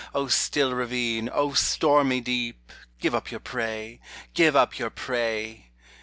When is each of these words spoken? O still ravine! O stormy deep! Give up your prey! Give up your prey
O 0.15 0.25
still 0.27 0.73
ravine! 0.73 1.29
O 1.31 1.53
stormy 1.53 2.21
deep! 2.21 2.71
Give 2.97 3.13
up 3.13 3.29
your 3.29 3.39
prey! 3.39 3.99
Give 4.33 4.55
up 4.55 4.79
your 4.79 4.89
prey 4.89 5.69